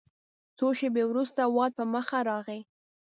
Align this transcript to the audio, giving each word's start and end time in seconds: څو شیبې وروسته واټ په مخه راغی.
څو 0.57 0.67
شیبې 0.77 1.03
وروسته 1.07 1.41
واټ 1.55 1.71
په 1.79 1.85
مخه 1.93 2.17
راغی. 2.29 2.59